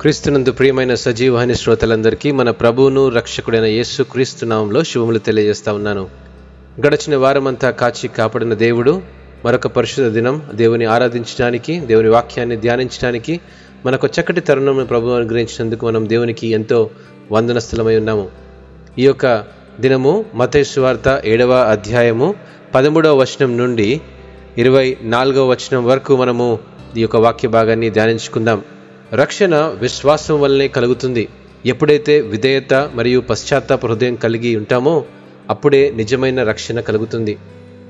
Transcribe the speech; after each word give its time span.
క్రీస్తునందు 0.00 0.52
ప్రియమైన 0.52 0.94
సజీవహాని 0.94 1.54
శ్రోతలందరికీ 1.54 2.30
మన 2.30 2.50
ప్రభువును 2.50 3.08
రక్షకుడైన 3.08 3.64
యేసు 3.64 4.02
క్రీస్తు 4.02 4.46
నామంలో 4.46 4.82
శుభములు 4.82 5.18
తెలియజేస్తా 5.18 5.72
ఉన్నాను. 5.72 6.08
గడచిన 6.86 7.16
వారమంతా 7.16 7.70
కాచి 7.70 8.08
కాపాడిన 8.08 8.54
దేవుడు 8.54 9.02
మరొక 9.44 9.66
పరిశుద్ధ 9.66 10.08
దినం 10.08 10.42
దేవుని 10.54 10.84
ఆరాధించడానికి 10.84 11.80
దేవుని 11.80 12.08
వాక్యాన్ని 12.08 12.56
ధ్యానించడానికి 12.56 13.40
మనకు 13.86 14.06
చక్కటి 14.06 14.40
తరుణం 14.40 14.84
ప్రభు 14.84 15.08
అనుగ్రహించినందుకు 15.08 15.86
మనం 15.86 16.08
దేవునికి 16.08 16.48
ఎంతో 16.48 16.90
వందనస్థలమై 17.32 17.96
ఉన్నాము. 17.96 18.28
ఈ 18.98 19.04
యొక్క 19.04 19.44
దినము 19.80 20.24
మతేసు 20.34 20.80
వార్త 20.80 21.22
ఏడవ 21.24 21.52
అధ్యాయము 21.52 22.34
పదమూడవ 22.74 23.16
వచనం 23.16 23.58
నుండి 23.58 24.00
ఇరవై 24.58 24.96
నాలుగవ 25.02 25.50
వచనం 25.50 25.84
వరకు 25.84 26.16
మనము 26.16 26.58
ఈ 26.96 27.00
యొక్క 27.00 27.16
వాక్య 27.16 27.48
భాగాన్ని 27.48 27.90
ధ్యానించుకుందాం. 27.90 28.62
రక్షణ 29.12 29.54
విశ్వాసం 29.54 30.40
వల్లనే 30.40 30.68
కలుగుతుంది. 30.68 31.28
ఎప్పుడైతే 31.66 32.20
విధేయత 32.20 32.90
మరియు 32.94 33.20
పశ్చాత్తాప 33.20 33.86
హృదయం 33.86 34.14
కలిగి 34.14 34.56
ఉంటామో 34.56 35.04
అప్పుడే 35.50 35.90
నిజమైన 35.90 36.42
రక్షణ 36.42 36.80
కలుగుతుంది. 36.80 37.36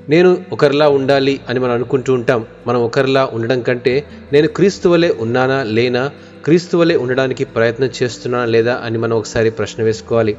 నేను 0.09 0.45
ఒకరిలా 0.51 0.89
ఉండాలి 0.89 1.39
అని 1.49 1.59
మనం 1.59 1.71
అనుకుంటూ 1.71 2.13
ఉంటాం. 2.13 2.45
మనం 2.67 2.81
ఒకరిలా 2.81 3.29
ఉండడం 3.33 3.61
కంటే 3.61 4.03
నేను 4.33 4.47
క్రీస్తు 4.47 4.89
వలె 4.89 5.13
ఉన్నానా 5.19 5.63
లేనా 5.63 6.11
క్రీస్తు 6.45 6.77
వలె 6.77 6.95
ఉండడానికి 6.95 7.45
ప్రయత్నం 7.45 7.89
చేస్తున్నానా 8.03 8.45
లేదా 8.45 8.81
అని 8.83 8.97
మనం 8.97 9.17
ఒకసారి 9.17 9.49
ప్రశ్న 9.49 9.83
వేసుకోవాలి. 9.83 10.33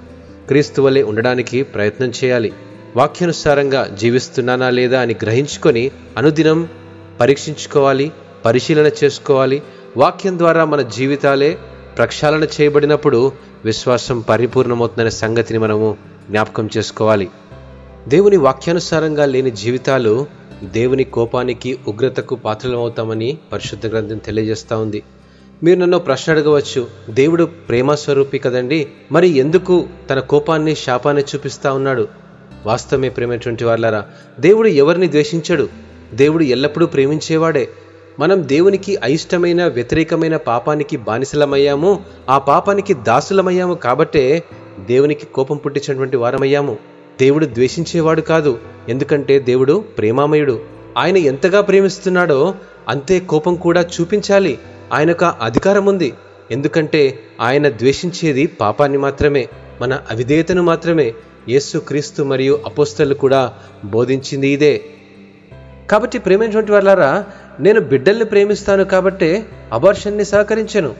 క్రీస్తు 0.48 0.82
వలె 0.82 1.02
ఉండడానికి 1.02 1.62
ప్రయత్నం 1.62 2.12
చేయాలి. 2.24 2.52
వాక్యానుసారంగా 2.96 3.96
జీవిస్తున్నానా 4.00 4.70
లేదా 4.70 5.00
అని 5.00 5.14
గ్రహించుకొని 5.22 5.90
అనుదినం 6.16 6.68
పరీక్షించుకోవాలి 7.20 8.12
పరిశీలన 8.44 8.90
చేసుకోవాలి 9.04 9.62
వాక్యం 9.96 10.38
ద్వారా 10.38 10.64
మన 10.64 10.82
జీవితాలే 10.82 11.58
ప్రక్షాళన 11.98 12.44
చేయబడినప్పుడు 12.44 13.32
విశ్వాసం 13.64 14.20
పరిపూర్ణమవుతుందనే 14.20 15.10
సంగతిని 15.10 15.58
మనము 15.58 15.96
జ్ఞాపకం 16.30 16.68
చేసుకోవాలి. 16.76 17.28
దేవుని 18.08 18.36
వాక్యానుసారంగా 18.36 19.26
లేని 19.26 19.50
జీవితాలు 19.50 20.26
దేవుని 20.64 21.04
కోపానికి 21.04 21.78
ఉగ్రతకు 21.88 22.34
పాత్రలమవుతామని 22.34 23.38
పరిశుద్ధ 23.52 23.86
గ్రంథం 23.86 24.18
తెలియజేస్తూ 24.18 24.78
ఉంది. 24.78 25.02
మీరు 25.62 25.78
నన్ను 25.78 25.98
ప్రశ్న 25.98 26.32
అడగవచ్చు 26.32 26.86
దేవుడు 27.10 27.44
ప్రేమ 27.44 27.94
స్వరూపి 27.94 28.38
కదండి? 28.38 28.88
మరి 29.12 29.28
ఎందుకు 29.28 29.88
తన 30.10 30.20
కోపాన్ని 30.20 30.74
శాపాన్ని 30.74 31.24
చూపిస్తా 31.34 31.72
ఉన్నాడు? 31.72 32.08
వాస్తవమే 32.66 33.08
ప్రేమటువంటి 33.08 33.64
వాళ్ళారా 33.64 34.06
దేవుడు 34.40 34.68
ఎవరిని 34.68 35.10
ద్వేషించడు? 35.10 35.68
దేవుడు 36.14 36.44
ఎల్లప్పుడూ 36.44 36.86
ప్రేమించేవాడే. 36.86 37.68
మనం 38.20 38.48
దేవునికి 38.48 38.96
అయిష్టమైన 38.96 39.66
వ్యతిరేకమైన 39.66 40.36
పాపానికి 40.36 40.96
బానిసలమయ్యాము. 40.96 42.04
ఆ 42.28 42.38
పాపానికి 42.38 42.94
దాసులమయ్యాము 42.94 43.74
కాబట్టే 43.74 44.44
దేవునికి 44.80 45.26
కోపం 45.26 45.56
పుట్టించినటువంటి 45.56 46.16
వారమయ్యాము. 46.16 46.78
దేవుడు 47.20 47.46
ద్వేషించేవాడు 47.46 48.20
కాదు. 48.20 48.58
ఎందుకంటే 48.88 49.38
దేవుడు 49.38 49.84
ప్రేమామయుడు. 49.98 50.60
ఆయన 50.98 51.16
ఎంతగా 51.16 51.60
ప్రేమిస్తున్నాడో 51.60 52.54
అంతే 52.88 53.20
కోపం 53.20 53.54
కూడా 53.54 53.82
చూపించాలి. 53.82 54.58
ఆయనకు 54.92 55.24
అధికారం 55.24 55.86
ఉంది. 55.86 56.12
ఎందుకంటే 56.50 57.18
ఆయన 57.40 57.68
ద్వేషించేది 57.68 58.46
పాపాన్ని 58.46 58.98
మాత్రమే 58.98 59.48
మన 59.80 60.00
అవిధేయతను 60.10 60.62
మాత్రమే. 60.62 61.14
యేసు 61.48 61.78
క్రీస్తు 61.78 62.22
మరియు 62.22 62.62
అపోస్తలు 62.66 63.14
కూడా 63.14 63.52
బోధించింది 63.84 64.48
ఇదే. 64.48 64.80
కాబట్టి 65.90 66.18
ప్రేమించినటువంటి 66.18 66.72
వాళ్ళారా 66.72 67.26
నేను 67.60 67.80
బిడ్డల్ని 67.80 68.24
ప్రేమిస్తాను 68.24 68.84
కాబట్టే 68.84 69.46
అబార్షన్ని 69.72 70.24
సహకరించను. 70.24 70.94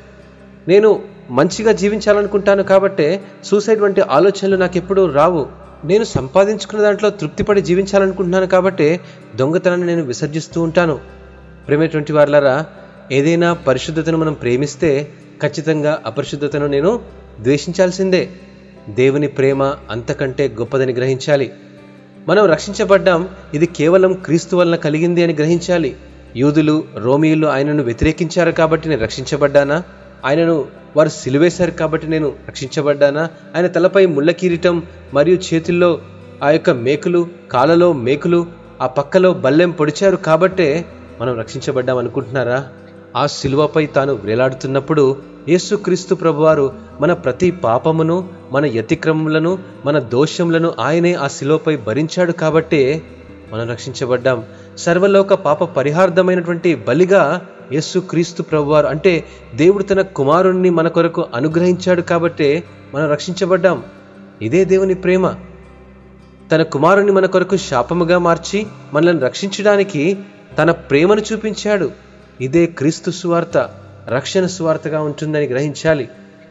నేను 0.69 1.03
మంచిగా 1.31 1.73
జీవించాలనుకుంటాను 1.73 2.63
కాబట్టే 2.63 3.23
సూసైడ్ 3.45 3.81
వంటి 3.81 4.01
ఆలోచనలు 4.01 4.57
నాకు 4.57 4.77
ఎప్పుడూ 4.77 5.07
రావు. 5.07 5.47
నేను 5.85 6.05
సంపాదించుకున్న 6.05 6.83
దాంట్లో 6.83 7.11
తృప్తిపడి 7.11 7.63
జీవించాలనుకుంటున్నాను 7.63 8.47
కాబట్టే 8.47 9.01
దొంగతనాన్ని 9.37 9.87
నేను 9.87 10.03
విసర్జిస్తూ 10.03 10.63
ఉంటాను. 10.63 10.99
ప్రేమేటువంటి 11.69 12.13
వారులారా 12.13 12.67
ఏదైనా 13.13 13.53
పరిశుద్ధతను 13.53 14.19
మనం 14.19 14.33
ప్రేమిస్తే 14.33 15.09
ఖచ్చితంగా 15.43 16.03
అపరిశుద్ధతను 16.07 16.67
నేను 16.67 17.01
ద్వేషించాల్సిందే. 17.41 18.29
దేవుని 18.89 19.27
ప్రేమ 19.27 19.63
అంతకంటే 19.63 20.49
గొప్పదని 20.49 20.93
గ్రహించాలి. 20.93 21.53
మనం 22.29 22.47
రక్షించబడ్డాం 22.47 23.29
ఇది 23.55 23.67
కేవలం 23.67 24.13
క్రీస్తు 24.13 24.57
వలన 24.57 24.77
కలిగింది 24.77 25.23
అని 25.23 25.35
గ్రహించాలి. 25.35 25.97
యూదులు 26.37 26.85
రోమియులు 26.97 27.47
ఆయనను 27.47 27.83
వ్యతిరేకించారు 27.83 28.51
కాబట్టి 28.51 28.89
నేను 28.89 29.03
రక్షించబడ్డానా? 29.03 29.83
ఆయనను 30.25 30.65
వారు 30.97 31.09
సిలువేశారు 31.09 31.71
కాబట్టి 31.71 32.07
నేను 32.07 32.33
రక్షించబడ్డానా? 32.49 33.29
ఆయన 33.57 33.67
తలపై 33.67 34.07
ముళ్ళ 34.07 34.31
కిరీటం 34.31 34.83
మరియు 35.15 35.39
చేతుల్లో 35.55 35.99
ఆ 36.43 36.51
యొక్క 36.51 36.71
మేకులు 36.71 37.29
కాలలో 37.53 37.93
మేకులు 37.93 38.47
ఆ 38.83 38.87
పక్కలో 38.87 39.35
బల్లెం 39.35 39.71
పొడిచారు 39.71 40.17
కాబట్టే 40.17 40.85
మనం 41.21 41.39
రక్షించబడ్డాం 41.39 41.97
అనుకుంటున్నారా? 41.97 42.69
ఆ 43.17 43.27
శిలువపై 43.27 43.87
తాను 43.87 44.13
వేలాడుతున్నప్పుడు 44.13 45.17
యేసుక్రీస్తు 45.49 46.15
ప్రభువారు 46.15 46.73
మన 47.01 47.13
ప్రతి 47.13 47.51
పాపమును 47.51 48.29
మన 48.53 48.67
యతిక్రమములను 48.67 49.59
మన 49.85 49.99
దోషములను 49.99 50.75
ఆయనే 50.81 51.15
ఆ 51.15 51.27
శిలువపై 51.27 51.77
భరించాడు 51.77 52.33
కాబట్టే 52.33 53.03
మనం 53.53 53.69
రక్షించబడ్డాం. 53.69 54.45
సర్వలోక 54.77 55.35
పాప 55.35 55.65
పరిహార్థమైనటువంటి 55.65 56.75
బలిగా 56.75 57.47
యస్సు 57.73 57.99
క్రీస్తు 57.99 58.43
ప్రభువారు 58.43 58.87
అంటే 58.87 59.25
దేవుడు 59.55 59.83
తన 59.83 60.01
కుమారుణ్ణి 60.01 60.71
మన 60.71 60.89
కొరకు 60.89 61.27
అనుగ్రహించాడు 61.35 62.03
కాబట్టే 62.03 62.65
మనం 62.95 63.11
రక్షించబడ్డాం. 63.11 63.83
ఇదే 64.43 64.65
దేవుని 64.65 64.95
ప్రేమ. 64.95 65.35
తన 66.53 66.63
కుమారుణ్ణి 66.63 67.13
మన 67.13 67.27
కొరకు 67.27 67.57
శాపముగా 67.57 68.19
మార్చి 68.19 68.67
మనల్ని 68.95 69.23
రక్షించడానికి 69.23 70.19
తన 70.59 70.71
ప్రేమను 70.71 71.23
చూపించాడు. 71.33 71.91
ఇదే 72.41 72.67
క్రీస్తు 72.67 73.11
సువార్త 73.11 73.71
రక్షణ 74.09 74.47
సువార్తగా 74.47 75.03
ఉంటుందని 75.03 75.47
గ్రహించాలి. 75.47 76.09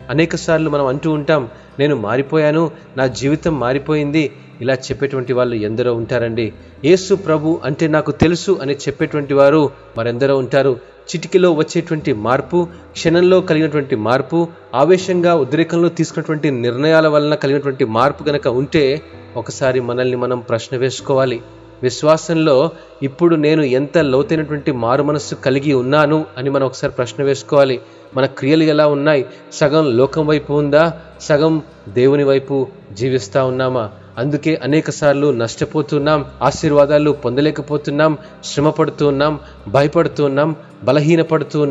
అనేక 0.10 0.36
సార్లు 0.36 0.70
మనం 0.70 0.86
అంటూ 0.86 1.12
ఉంటాం 1.12 1.50
నేను 1.80 1.96
మారిపోయాను 1.96 2.72
నా 2.98 3.08
జీవితం 3.08 3.60
మారిపోయింది 3.60 4.32
ఇలా 4.62 4.74
చెప్పేటువంటి 4.74 5.34
వాళ్ళు 5.34 5.56
ఎందరో 5.56 5.94
ఉంటారండి. 5.94 6.54
యేసు 6.86 7.16
ప్రభు 7.16 7.60
అంటే 7.64 7.88
నాకు 7.88 8.12
తెలుసు 8.12 8.60
అని 8.62 8.74
చెప్పేటువంటి 8.74 9.34
వారు 9.34 9.70
మరెందరో 9.98 10.38
ఉంటారు. 10.38 10.80
చిటికలో 11.16 11.54
వచ్చేటువంటి 11.54 12.14
మార్పు 12.14 12.68
క్షణంలో 12.92 13.42
కలిగినటువంటి 13.42 13.96
మార్పు 13.96 14.48
ఆవేశంగా 14.76 15.36
ఉద్రేకంలో 15.36 15.90
తీసుకున్నటువంటి 15.90 16.52
నిర్ణయాల 16.52 17.08
వలన 17.08 17.36
కలిగినటువంటి 17.36 17.86
మార్పు 17.86 18.24
గనక 18.24 18.48
ఉంటే 18.48 19.02
ఒకసారి 19.36 19.80
మనల్ని 19.80 20.18
మనం 20.18 20.40
ప్రశ్న 20.40 20.78
వేసుకోవాలి. 20.78 21.42
విశ్వాసంలో 21.84 22.70
ఇప్పుడు 23.04 23.36
నేను 23.36 23.62
ఎంత 23.62 23.98
లోతైనటువంటి 23.98 24.72
మారు 24.72 25.04
మనస్సు 25.04 25.36
కలిగి 25.36 25.74
ఉన్నాను 25.74 26.26
అని 26.38 26.50
మనం 26.50 26.66
ఒకసారి 26.66 26.94
ప్రశ్న 26.94 27.24
వేసుకోవాలి. 27.24 27.80
మన 28.16 28.26
క్రియలు 28.26 28.64
ఎలా 28.64 28.88
ఉన్నాయి? 28.88 29.26
సగం 29.54 29.98
లోకం 29.98 30.28
వైపు 30.28 30.54
ఉందా? 30.54 31.02
సగం 31.22 31.62
దేవుని 31.90 32.24
వైపు 32.24 32.68
జీవిస్తా 32.94 33.46
ఉన్నామా? 33.46 33.92
అందుకే 34.18 34.60
అనేక 34.64 34.90
సార్లు 34.90 35.32
నష్టపోతున్నాం 35.32 36.26
ఆశీర్వాదాలు 36.42 37.12
పొందలేకపోతున్నాం 37.12 38.18
శ్రమ 38.44 38.70
పడుతున్నాం 38.70 39.40
భయపడుతున్నాం 39.68 40.56
భయపడుతూ 40.84 41.66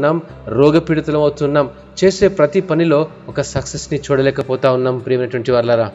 రోగపీడితులం 0.49 1.21
అవుతున్నాం 1.21 1.71
చేసే 2.05 2.29
ప్రతి 2.29 2.61
పనిలో 2.61 3.09
ఒక 3.29 3.41
సక్సెస్ని 3.41 3.99
చూడలేకపోతా 3.99 4.73
ఉన్నాం 4.73 4.99
ప్రియమైనటువంటి 4.99 5.53
వాళ్ళరా 5.53 5.93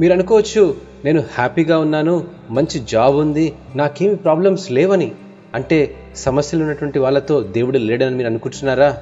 మీరు 0.00 0.12
అనుకోవచ్చు 0.12 0.74
నేను 1.04 1.24
హ్యాపీగా 1.34 1.78
ఉన్నాను 1.78 2.24
మంచి 2.50 2.80
జాబ్ 2.80 3.16
ఉంది 3.16 3.52
నాకేమి 3.76 4.16
ప్రాబ్లమ్స్ 4.16 4.72
లేవని. 4.72 5.12
అంటే 5.54 5.94
సమస్యలు 6.16 6.62
ఉన్నటువంటి 6.62 6.98
వాళ్ళతో 6.98 7.42
దేవుడు 7.42 7.78
లేడని 7.78 8.16
మీరు 8.16 8.28
అనుకుంటున్నారా? 8.28 8.96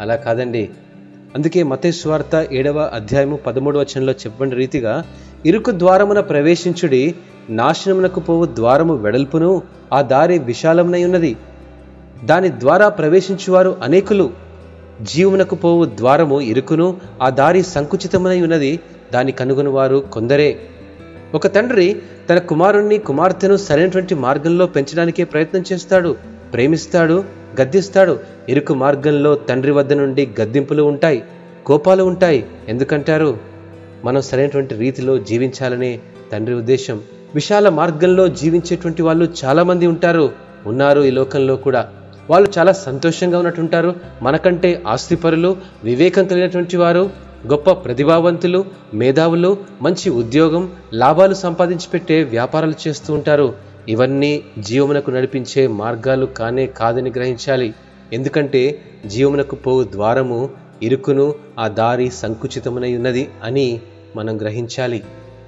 అలా 0.00 0.16
కాదండి. 0.16 0.70
అందుకే 1.36 1.62
మతే 1.62 1.92
స్వార్త 1.92 2.46
ఏడవ 2.52 2.90
అధ్యాయము 2.94 3.36
పదమూడు 3.36 3.78
వచనంలో 3.78 4.12
చెప్పండి 4.12 4.56
రీతిగా 4.56 5.04
ఇరుకు 5.46 5.70
ద్వారమున 5.70 6.20
ప్రవేశించుడి 6.20 7.14
నాశనమునకు 7.50 8.20
పోవు 8.20 8.44
ద్వారము 8.44 8.94
వెడల్పును 8.94 9.62
ఆ 9.92 10.02
దారి 10.02 10.38
విశాలమునై 10.38 11.04
ఉన్నది. 11.04 11.36
దాని 12.24 12.48
ద్వారా 12.48 12.88
ప్రవేశించువారు 12.88 13.76
అనేకులు. 13.82 14.30
జీవమునకు 15.02 15.54
పోవు 15.54 15.84
ద్వారము 15.84 16.40
ఇరుకును 16.40 17.00
ఆ 17.22 17.30
దారి 17.30 17.62
సంకుచితమునై 17.62 18.42
ఉన్నది. 18.42 18.80
దాని 19.14 19.32
కనుగొనివారు 19.32 20.04
కొందరే. 20.12 20.60
ఒక 21.34 21.46
తండ్రి 21.46 22.02
తన 22.30 22.38
కుమారుణ్ణి 22.38 22.98
కుమార్తెను 22.98 23.56
సరైనటువంటి 23.56 24.14
మార్గంలో 24.14 24.66
పెంచడానికే 24.66 25.24
ప్రయత్నం 25.24 25.64
చేస్తాడు 25.72 26.16
ప్రేమిస్తాడు. 26.52 27.43
గద్దిస్తాడు. 27.60 28.18
ఇరుకు 28.48 28.74
మార్గంలో 28.74 29.34
తండ్రి 29.34 29.72
వద్ద 29.72 29.92
నుండి 29.92 30.28
గద్దింపులు 30.40 30.82
ఉంటాయి 30.82 31.22
కోపాలు 31.66 32.02
ఉంటాయి. 32.02 32.46
ఎందుకంటారు? 32.68 33.38
మనం 34.04 34.20
సరైనటువంటి 34.20 34.74
రీతిలో 34.74 35.18
జీవించాలనే 35.18 36.00
తండ్రి 36.32 36.54
ఉద్దేశం. 36.54 37.00
విశాల 37.34 37.68
మార్గంలో 37.68 38.28
జీవించేటువంటి 38.28 39.02
వాళ్ళు 39.02 39.28
చాలామంది 39.44 39.86
ఉంటారు. 39.86 40.32
ఉన్నారు 40.66 41.00
ఈ 41.00 41.10
లోకంలో 41.10 41.56
కూడా. 41.56 41.88
వాళ్ళు 42.30 42.50
చాలా 42.58 42.72
సంతోషంగా 42.72 43.38
ఉన్నట్టుంటారు. 43.38 43.94
మనకంటే 44.22 44.82
ఆస్తిపరులు 44.86 45.56
వివేకం 45.84 46.24
కలిగినటువంటి 46.24 46.76
వారు 46.76 47.10
గొప్ప 47.46 47.70
ప్రతిభావంతులు 47.70 48.64
మేధావులు 48.94 49.56
మంచి 49.82 50.10
ఉద్యోగం 50.10 50.70
లాభాలు 50.94 51.34
సంపాదించి 51.34 51.86
పెట్టే 51.92 52.22
వ్యాపారాలు 52.22 52.74
చేస్తూ 52.88 53.14
ఉంటారు. 53.14 53.54
ఇవన్నీ 53.88 54.42
జీవమునకు 54.58 55.10
నడిపించే 55.10 55.66
మార్గాలు 55.66 56.26
కానే 56.26 56.66
కాదని 56.66 57.10
గ్రహించాలి. 57.10 57.74
ఎందుకంటే 58.12 58.80
జీవమునకు 59.06 59.56
పోవు 59.56 59.84
ద్వారము 59.84 60.50
ఇరుకును 60.82 61.34
ఆ 61.58 61.68
దారి 61.68 62.10
సంకుచితమునై 62.10 62.96
ఉన్నది 62.96 63.28
అని 63.42 63.80
మనం 64.16 64.40
గ్రహించాలి. 64.40 65.02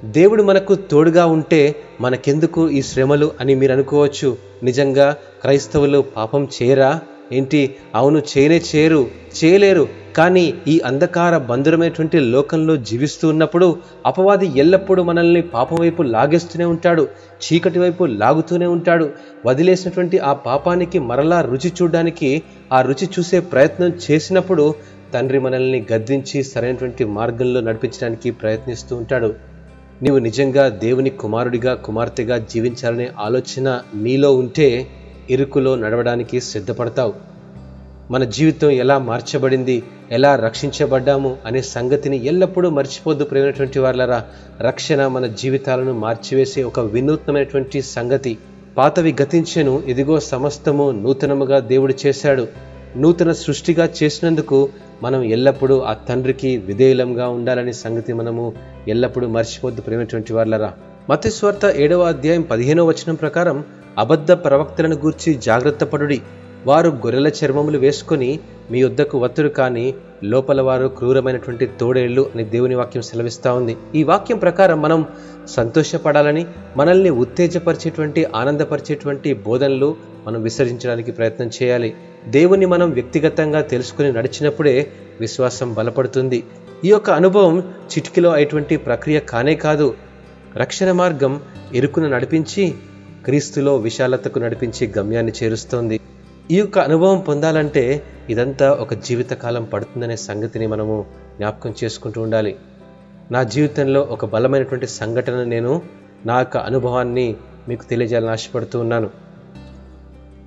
దేవుడు 0.04 0.42
మనకు 0.42 0.74
తోడుగా 0.74 1.26
ఉంటే 1.26 1.74
మనకెందుకు 2.00 2.68
ఈ 2.68 2.82
శ్రమలు 2.82 3.32
అని 3.40 3.54
మీరు 3.54 3.72
అనుకోవచ్చు. 3.72 4.36
నిజంగా 4.62 5.16
క్రైస్తవులు 5.42 6.04
పాపం 6.16 6.48
చేయరా? 6.62 7.00
ఏంటి? 7.32 7.76
అవును 7.94 8.18
చేయనే 8.18 8.62
చేయరు 8.74 9.06
చేయలేరు. 9.44 9.88
కానీ 10.16 10.54
ఈ 10.68 10.80
అంధకార 10.80 11.38
బంధురమైనటువంటి 11.38 12.20
లోకంలో 12.20 12.76
జీవిస్తూ 12.76 13.28
ఉన్నప్పుడు 13.28 13.76
అపవాది 14.06 14.46
ఎల్లప్పుడూ 14.58 15.02
మనల్ని 15.02 15.42
పాపం 15.42 15.76
వైపు 15.76 16.02
లాగేస్తూనే 16.02 16.64
ఉంటాడు 16.64 17.08
చీకటి 17.44 17.78
వైపు 17.78 18.04
లాగుతూనే 18.04 18.66
ఉంటాడు. 18.66 19.10
వదిలేసినటువంటి 19.46 20.18
ఆ 20.18 20.32
పాపానికి 20.32 20.98
మరలా 20.98 21.40
రుచి 21.40 21.72
చూడడానికి 21.82 22.42
ఆ 22.72 22.80
రుచి 22.80 23.08
చూసే 23.18 23.40
ప్రయత్నం 23.40 23.92
చేసినప్పుడు 24.04 24.74
తండ్రి 25.14 25.38
మనల్ని 25.38 25.86
గద్దించి 25.92 26.42
సరైనటువంటి 26.42 27.04
మార్గంలో 27.04 27.60
నడిపించడానికి 27.60 28.30
ప్రయత్నిస్తూ 28.30 28.96
ఉంటాడు. 28.96 29.34
నీవు 30.02 30.18
నిజంగా 30.18 30.68
దేవుని 30.68 31.10
కుమారుడిగా 31.10 31.74
కుమార్తెగా 31.74 32.38
జీవించాలనే 32.38 33.10
ఆలోచన 33.18 33.80
నీలో 33.94 34.34
ఉంటే 34.34 34.86
ఇరుకులో 35.30 35.76
నడవడానికి 35.76 36.40
సిద్ధపడతావు. 36.40 37.35
మన 38.10 38.24
జీవితం 38.24 38.70
ఎలా 38.70 38.98
మార్చబడింది 38.98 39.82
ఎలా 40.12 40.36
రక్షించబడ్డాము 40.36 41.36
అనే 41.46 41.62
సంగతిని 41.62 42.26
ఎల్లప్పుడూ 42.26 42.70
మర్చిపోద్దు 42.70 43.24
ప్రేమైనటువంటి 43.24 43.78
వాళ్ళరా 43.78 44.24
రక్షణ 44.60 45.06
మన 45.06 45.26
జీవితాలను 45.26 45.92
మార్చివేసే 45.92 46.62
ఒక 46.62 46.80
వినూత్నమైనటువంటి 46.80 47.82
సంగతి. 47.82 48.38
పాతవి 48.76 49.16
గతించెను 49.22 49.82
ఇదిగో 49.86 50.20
సమస్తము 50.20 50.90
నూతనముగా 50.90 51.58
దేవుడు 51.58 51.94
చేశాడు. 52.06 52.48
నూతన 52.96 53.32
సృష్టిగా 53.32 53.88
చేసినందుకు 54.02 54.68
మనం 55.02 55.22
ఎల్లప్పుడూ 55.22 55.80
ఆ 55.80 55.92
తండ్రికి 55.92 56.56
విధేయులంగా 56.56 57.28
ఉండాలనే 57.28 57.72
సంగతి 57.72 58.12
మనము 58.12 58.54
ఎల్లప్పుడూ 58.88 59.28
మర్చిపోద్దు 59.28 59.82
ప్రేమటువంటి 59.82 60.32
వాళ్ళరా 60.32 60.72
మతస్వార్త 61.10 61.66
ఏడవ 61.76 62.02
అధ్యాయం 62.02 62.42
పదిహేనవ 62.42 62.84
వచనం 62.84 63.14
ప్రకారం 63.14 63.64
అబద్ధ 63.98 64.32
ప్రవక్తలను 64.32 64.96
గూర్చి 64.96 65.34
జాగ్రత్త 65.34 65.84
పడుడి 65.84 66.20
వారు 66.66 66.88
గొర్రెల 66.90 67.28
చర్మములు 67.28 67.78
వేసుకొని 67.78 68.40
మీ 68.70 68.82
వద్దకు 68.82 69.18
వత్తురు 69.18 69.48
కానీ 69.48 69.94
లోపల 70.24 70.60
వారు 70.60 70.88
క్రూరమైనటువంటి 70.88 71.66
తోడేళ్ళు 71.66 72.30
అని 72.34 72.44
దేవుని 72.44 72.74
వాక్యం 72.74 73.02
సెలవిస్తూ 73.02 73.54
ఉంది. 73.54 73.76
ఈ 73.94 74.02
వాక్యం 74.02 74.38
ప్రకారం 74.38 74.82
మనం 74.82 75.06
సంతోషపడాలని 75.48 76.46
మనల్ని 76.76 77.10
ఉత్తేజపరిచేటువంటి 77.10 78.24
ఆనందపరిచేటువంటి 78.24 79.34
బోధనలు 79.34 79.96
మనం 80.26 80.42
విసర్జించడానికి 80.42 81.12
ప్రయత్నం 81.12 81.50
చేయాలి. 81.62 81.94
దేవుని 82.28 82.66
మనం 82.66 82.90
వ్యక్తిగతంగా 82.90 83.60
తెలుసుకుని 83.60 84.12
నడిచినప్పుడే 84.12 84.90
విశ్వాసం 85.20 85.74
బలపడుతుంది. 85.74 86.44
ఈ 86.84 86.88
యొక్క 86.88 87.10
అనుభవం 87.10 87.58
చిటికిలో 87.60 88.30
అటువంటి 88.30 88.76
ప్రక్రియ 88.76 89.20
కానే 89.20 89.54
కాదు. 89.54 89.94
రక్షణ 90.56 90.92
మార్గం 90.92 91.40
ఇరుకును 91.74 92.08
నడిపించి 92.08 92.74
క్రీస్తులో 93.24 93.76
విశాలతకు 93.76 94.38
నడిపించి 94.38 94.92
గమ్యాన్ని 94.98 95.32
చేరుస్తోంది. 95.42 96.00
ఈ 96.50 96.58
యొక్క 96.58 96.78
అనుభవం 96.78 97.20
పొందాలంటే 97.20 98.02
ఇదంతా 98.30 98.72
ఒక 98.72 98.94
జీవితకాలం 98.94 99.64
పడుతుందనే 99.64 100.16
సంగతిని 100.16 100.66
మనము 100.66 101.04
జ్ఞాపకం 101.36 101.74
చేసుకుంటూ 101.84 102.22
ఉండాలి. 102.22 102.56
నా 103.30 103.42
జీవితంలో 103.42 104.00
ఒక 104.00 104.24
బలమైనటువంటి 104.24 104.86
సంఘటన 104.86 105.44
నేను 105.44 105.82
నా 106.26 106.38
యొక్క 106.38 106.56
అనుభవాన్ని 106.56 107.36
మీకు 107.68 107.84
తెలియజేయాలని 107.84 108.30
ఆశపడుతూ 108.30 108.80
ఉన్నాను. 108.80 109.10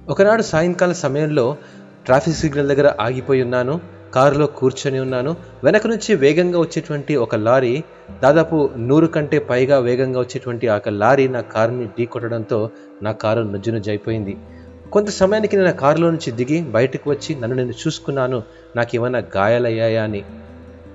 ఒకనాడు 0.10 0.42
సాయంకాల 0.42 0.92
సమయంలో 0.92 1.58
ట్రాఫిక్ 2.06 2.36
సిగ్నల్ 2.36 2.68
దగ్గర 2.68 2.94
ఆగిపోయి 3.00 3.44
ఉన్నాను. 3.44 3.82
కారులో 4.14 4.46
కూర్చొని 4.46 5.00
ఉన్నాను. 5.00 5.36
వెనక 5.64 5.88
నుంచి 5.88 6.16
వేగంగా 6.16 6.60
వచ్చేటువంటి 6.60 7.16
ఒక 7.16 7.36
లారీ 7.36 7.84
దాదాపు 8.24 8.70
నూరు 8.78 9.08
కంటే 9.08 9.40
పైగా 9.40 9.80
వేగంగా 9.80 10.20
వచ్చేటువంటి 10.20 10.68
ఆ 10.68 10.80
లారీ 10.88 11.28
నా 11.28 11.42
కారుని 11.42 11.86
ఢీకొట్టడంతో 11.86 12.70
నా 13.04 13.12
కారు 13.12 13.42
నుజ్జునుజ్జైపోయింది 13.42 14.38
కొంత 14.92 15.10
సమయానికి 15.10 15.58
నేను 15.58 15.72
కారులో 15.72 16.10
నుంచి 16.10 16.32
దిగి 16.32 16.62
బయటకు 16.62 17.10
వచ్చి 17.10 17.36
నన్ను 17.36 17.58
నేను 17.58 17.72
చూసుకున్నాను. 17.72 18.44
నాకు 18.76 18.96
ఏమైనా 18.96 19.22
గాయాలయ్యాయా 19.38 20.04
అని. 20.04 20.22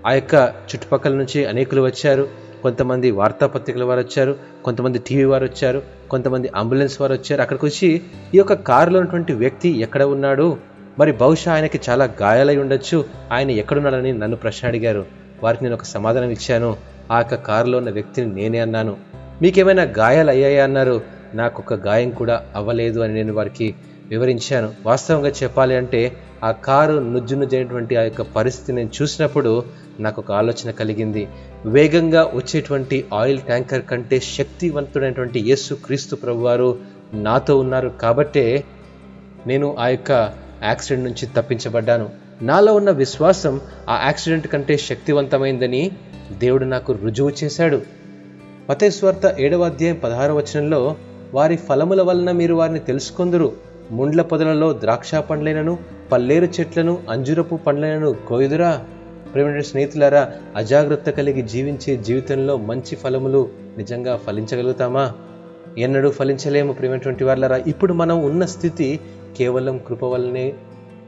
ఆ 0.06 0.12
యొక్క 0.12 0.34
చుట్టుపక్కల 0.34 1.12
నుంచి 1.12 1.46
అనేకులు 1.46 1.82
వచ్చారు. 1.82 2.28
కొంతమంది 2.62 3.10
వార్తాపత్రికల 3.10 3.84
వారు 3.84 4.00
వచ్చారు. 4.00 4.36
కొంతమంది 4.64 4.98
టీవీ 4.98 5.24
వారు 5.24 5.44
వచ్చారు. 5.44 5.82
కొంతమంది 6.10 6.50
అంబులెన్స్ 6.56 7.00
వారు 7.00 7.12
వచ్చారు. 7.12 7.40
అక్కడికి 7.40 7.66
వచ్చి 7.66 7.88
ఈ 8.34 8.38
యొక్క 8.38 8.52
కారులో 8.52 9.00
ఉన్నటువంటి 9.00 9.32
వ్యక్తి 9.32 9.80
ఎక్కడ 9.80 10.02
ఉన్నాడు? 10.02 10.56
మరి 10.98 11.12
బహుశా 11.12 11.54
ఆయనకి 11.54 11.80
చాలా 11.90 12.04
గాయాలై 12.22 12.56
ఉండొచ్చు. 12.56 13.04
ఆయన 13.32 13.50
ఎక్కడున్నాడని 13.50 14.12
నన్ను 14.12 14.36
ప్రశ్న 14.36 14.68
అడిగారు. 14.68 15.06
వారికి 15.42 15.64
నేను 15.64 15.74
ఒక 15.74 15.82
సమాధానం 15.82 16.30
ఇచ్చాను. 16.30 16.76
ఆ 17.12 17.18
యొక్క 17.18 17.34
కారులో 17.34 17.78
ఉన్న 17.78 17.90
వ్యక్తిని 17.90 18.34
నేనే 18.34 18.58
అన్నాను. 18.58 18.96
మీకేమైనా 19.42 19.82
గాయాలు 19.82 20.30
అయ్యాయా 20.30 20.64
అన్నారు? 20.64 21.13
నాకు 21.34 21.62
ఒక 21.62 21.74
గాయం 21.74 22.10
కూడా 22.10 22.42
అవ్వలేదు 22.56 23.00
అని 23.00 23.14
నేను 23.14 23.34
వారికి 23.34 23.74
వివరించాను. 24.10 24.72
వాస్తవంగా 24.82 25.28
చెప్పాలి 25.28 25.76
అంటే 25.76 26.12
ఆ 26.44 26.50
కారు 26.50 26.92
నుజ్జు 26.92 27.34
నుజ్జైనటువంటి 27.34 27.96
ఆ 27.96 28.02
యొక్క 28.02 28.22
పరిస్థితి 28.22 28.72
నేను 28.72 28.90
చూసినప్పుడు 29.02 29.64
నాకు 30.00 30.20
ఒక 30.20 30.32
ఆలోచన 30.32 30.70
కలిగింది. 30.70 31.28
వేగంగా 31.66 32.30
వచ్చేటువంటి 32.34 33.04
ఆయిల్ 33.14 33.40
ట్యాంకర్ 33.40 33.82
కంటే 33.82 34.20
శక్తివంతుడైనటువంటి 34.20 35.40
యేసు 35.40 35.74
క్రీస్తు 35.74 36.16
ప్రభువారు 36.16 36.78
నాతో 37.14 37.58
ఉన్నారు. 37.58 37.88
కాబట్టే 37.88 38.64
నేను 39.46 39.76
ఆ 39.78 39.88
యొక్క 39.88 40.10
యాక్సిడెంట్ 40.62 41.04
నుంచి 41.04 41.28
తప్పించబడ్డాను. 41.36 42.10
నాలో 42.42 42.74
ఉన్న 42.74 42.90
విశ్వాసం 42.90 43.60
ఆ 43.88 44.02
యాక్సిడెంట్ 44.04 44.46
కంటే 44.46 44.76
శక్తివంతమైందని 44.76 45.90
దేవుడు 46.38 46.64
నాకు 46.64 46.92
రుజువు 46.92 47.32
చేశాడు. 47.44 47.82
మతేశ్వార్త 48.70 49.36
ఏడవ 49.38 49.62
అధ్యాయం 49.62 50.00
పదహారవ 50.04 50.36
వచనంలో 50.36 50.96
వారి 51.34 51.56
ఫలముల 51.56 52.02
వలన 52.02 52.30
మీరు 52.30 52.54
వారిని 52.54 52.78
తెలుసుకొందురు. 52.78 53.52
ముండ్ల 53.90 54.22
పొదలలో 54.22 54.72
ద్రాక్ష 54.72 55.14
పండ్లైనను 55.14 55.78
పల్లేరు 56.12 56.44
చెట్లను 56.44 56.98
అంజురపు 57.10 57.56
పండ్లైనను 57.56 58.14
కోయుదురా. 58.28 58.84
ప్రేమ 59.34 59.60
స్నేహితులారా 59.60 60.32
అజాగ్రత్త 60.56 61.10
కలిగి 61.10 61.42
జీవించే 61.42 61.96
జీవితంలో 61.96 62.56
మంచి 62.56 62.96
ఫలములు 62.96 63.48
నిజంగా 63.76 64.16
ఫలించగలుగుతామా? 64.16 65.12
ఎన్నడూ 65.78 66.10
ఫలించలేము 66.10 66.72
ప్రేమటువంటి 66.72 67.24
వాళ్ళరా 67.24 67.56
ఇప్పుడు 67.66 67.92
మనం 67.92 68.24
ఉన్న 68.24 68.44
స్థితి 68.44 69.00
కేవలం 69.36 69.80
కృప 69.88 70.04
వల్లనే 70.04 70.52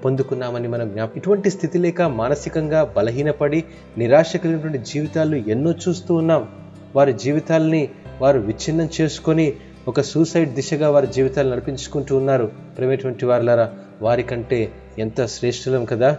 పొందుకున్నామని 0.05 0.69
మనం 0.69 0.89
జ్ఞాపకం 0.89 1.17
ఇటువంటి 1.17 1.51
స్థితి 1.51 1.79
లేక 1.79 2.03
మానసికంగా 2.03 2.95
బలహీనపడి 2.97 3.65
నిరాశ 3.99 4.37
కలిగినటువంటి 4.37 4.79
జీవితాలు 4.79 5.37
ఎన్నో 5.37 5.75
చూస్తూ 5.89 6.15
ఉన్నాం. 6.15 6.49
వారి 6.97 7.13
జీవితాలని 7.13 7.89
వారు 8.21 8.39
విచ్ఛిన్నం 8.39 8.89
చేసుకొని 9.01 9.53
ఒక 9.89 10.01
సూసైడ్ 10.01 10.55
దిశగా 10.55 10.91
వారి 10.91 11.07
జీవితాలు 11.07 11.51
నడిపించుకుంటూ 11.51 12.17
ఉన్నారు. 12.17 12.53
ప్రేమటువంటి 12.79 13.27
వారులారా 13.27 13.73
వారికంటే 14.03 14.73
ఎంత 14.99 15.27
శ్రేష్ఠులం 15.27 15.85
కదా? 15.85 16.17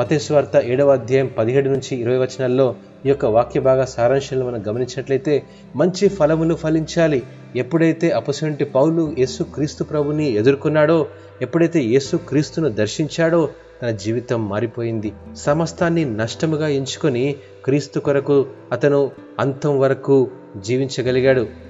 మతేశ్వార్త 0.00 0.62
ఏడవ 0.64 0.92
అధ్యాయం 0.92 1.30
పదిహేడు 1.38 1.68
నుంచి 1.70 1.96
ఇరవై 1.96 2.16
వచనాల్లో 2.16 2.74
ఈ 3.06 3.08
యొక్క 3.08 3.24
వాక్య 3.24 3.60
భాగ 3.60 3.84
సారాంశాలను 3.84 4.46
మనం 4.46 4.62
గమనించినట్లయితే 4.68 5.42
మంచి 5.76 6.08
ఫలములు 6.08 6.54
ఫలించాలి. 6.54 7.22
ఎప్పుడైతే 7.56 8.10
అపసంటి 8.10 8.64
పౌలు 8.64 9.14
యేసు 9.18 9.42
క్రీస్తు 9.42 9.84
ప్రభుని 9.84 10.30
ఎదుర్కొన్నాడో 10.32 11.06
ఎప్పుడైతే 11.42 11.80
యేసు 11.80 12.16
క్రీస్తును 12.16 12.68
దర్శించాడో 12.68 13.48
తన 13.82 13.90
జీవితం 13.90 14.48
మారిపోయింది. 14.48 15.12
సమస్తాన్ని 15.36 16.04
నష్టముగా 16.04 16.68
ఎంచుకొని 16.68 17.36
క్రీస్తు 17.64 18.00
కొరకు 18.00 18.46
అతను 18.72 19.10
అంతం 19.40 19.78
వరకు 19.78 20.30
జీవించగలిగాడు. 20.56 21.65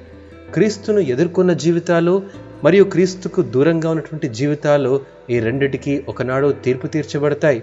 క్రీస్తును 0.53 1.01
ఎదుర్కొన్న 1.01 1.53
జీవితాలు 1.53 2.23
మరియు 2.65 2.85
క్రీస్తుకు 2.85 3.43
దూరంగా 3.43 3.91
ఉన్నటువంటి 3.91 4.29
జీవితాలు 4.29 5.01
ఈ 5.31 5.41
రెండిటికి 5.41 6.05
ఒకనాడు 6.09 6.53
తీర్పు 6.53 6.87
తీర్చబడతాయి. 6.87 7.63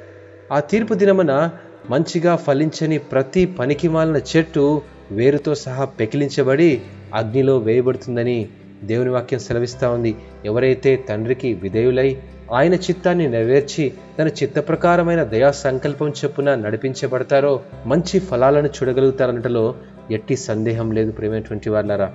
ఆ 0.51 0.59
తీర్పు 0.59 0.93
దినమున 0.93 1.49
మంచిగా 1.89 2.35
ఫలించని 2.35 2.97
ప్రతి 2.97 3.45
పనికి 3.45 3.87
మాలిన 3.87 4.21
చెట్టు 4.35 4.81
వేరుతో 5.11 5.55
సహా 5.55 5.85
పెకిలించబడి 5.85 6.81
అగ్నిలో 7.13 7.57
వేయబడుతుందని 7.57 8.49
దేవుని 8.83 9.09
వాక్యం 9.09 9.39
సెలవిస్తూ 9.39 9.91
ఉంది. 9.91 10.15
ఎవరైతే 10.45 10.95
తండ్రికి 11.09 11.53
విధేయులై 11.53 12.17
ఆయన 12.53 12.73
చిత్తాన్ని 12.73 13.27
నెరవేర్చి 13.27 13.93
తన 14.19 14.27
చిత్త 14.27 14.59
ప్రకారమైన 14.59 15.23
దయా 15.23 15.51
సంకల్పం 15.51 16.09
చొప్పున 16.09 16.55
నడిపించబడతారో 16.55 17.63
మంచి 17.85 18.19
ఫలాలను 18.19 18.67
చూడగలుగుతారనటలో 18.67 19.75
ఎట్టి 20.11 20.37
సందేహం 20.37 20.91
లేదు 20.91 21.11
ప్రేమైనటువంటి 21.11 21.69
వాళ్ళారా 21.69 22.11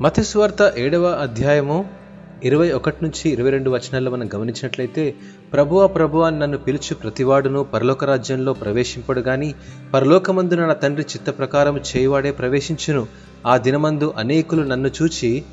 మతస్వార్త 0.00 0.72
ఏడవ 0.78 1.04
అధ్యాయము 1.06 1.84
ఇరవై 2.44 2.72
ఒకటి 2.72 2.96
నుంచి 3.02 3.30
ఇరవై 3.30 3.50
రెండు 3.50 3.70
వచనాల్లో 3.70 4.10
మనం 4.10 4.30
గమనించినట్లయితే 4.34 5.14
ప్రభువా 5.52 5.86
ప్రభువ 5.86 6.30
నన్ను 6.30 6.58
పిలుచు 6.58 6.94
ప్రతివాడును 6.94 7.64
పరలోక 7.64 8.04
రాజ్యంలో 8.04 8.52
ప్రవేశింపడు 8.52 9.20
గాని 9.20 9.54
పరలోకమందున 9.94 10.66
నా 10.66 10.72
తండ్రి 10.72 11.02
చిత్త 11.02 11.38
ప్రకారం 11.38 11.76
చేయువాడే 11.78 12.30
ప్రవేశించును. 12.30 13.06
ఆ 13.46 13.56
దినమందు 13.56 14.14
అనేకులు 14.16 14.62
నన్ను 14.62 14.90
చూచి 15.02 15.44